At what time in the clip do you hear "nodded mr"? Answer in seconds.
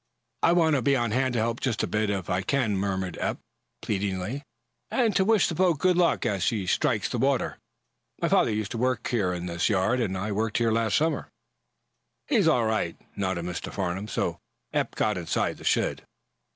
13.15-13.71